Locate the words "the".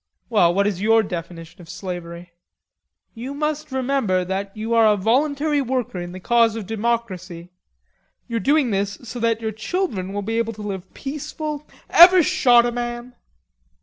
6.11-6.19